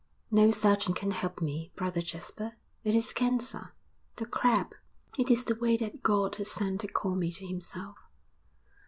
'No 0.31 0.49
surgeon 0.49 0.95
can 0.95 1.11
help 1.11 1.43
me, 1.43 1.71
Brother 1.75 2.01
Jasper. 2.01 2.53
It 2.83 2.95
is 2.95 3.13
cancer, 3.13 3.75
the 4.15 4.25
Crab 4.25 4.73
it 5.15 5.29
is 5.29 5.43
the 5.43 5.53
way 5.53 5.77
that 5.77 6.01
God 6.01 6.37
has 6.37 6.49
sent 6.49 6.81
to 6.81 6.87
call 6.87 7.13
me 7.13 7.31
to 7.33 7.45
Himself.' 7.45 7.99